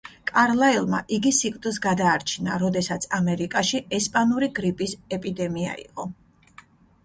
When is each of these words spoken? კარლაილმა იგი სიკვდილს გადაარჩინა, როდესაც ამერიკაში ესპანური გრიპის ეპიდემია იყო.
კარლაილმა 0.29 1.01
იგი 1.17 1.33
სიკვდილს 1.39 1.77
გადაარჩინა, 1.83 2.57
როდესაც 2.65 3.07
ამერიკაში 3.19 3.83
ესპანური 4.01 4.53
გრიპის 4.61 4.99
ეპიდემია 5.19 5.81
იყო. 5.87 6.11